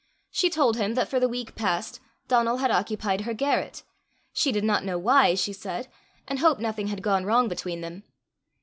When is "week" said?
1.29-1.53